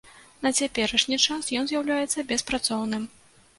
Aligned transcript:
На 0.45 0.51
цяперашні 0.59 1.19
час 1.27 1.51
ён 1.61 1.69
з'яўляецца 1.73 2.27
беспрацоўным. 2.35 3.09